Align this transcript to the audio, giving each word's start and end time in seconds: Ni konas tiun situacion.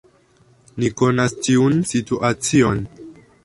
Ni 0.83 0.89
konas 1.03 1.37
tiun 1.49 1.79
situacion. 1.93 2.85